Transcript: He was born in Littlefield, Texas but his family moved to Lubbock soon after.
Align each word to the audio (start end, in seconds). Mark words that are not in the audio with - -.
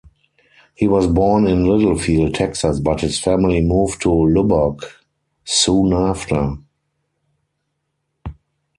He 0.73 0.87
was 0.87 1.05
born 1.05 1.45
in 1.45 1.63
Littlefield, 1.65 2.33
Texas 2.33 2.79
but 2.79 3.01
his 3.01 3.19
family 3.19 3.61
moved 3.61 4.01
to 4.01 4.09
Lubbock 4.11 4.81
soon 5.45 5.93
after. 5.93 6.55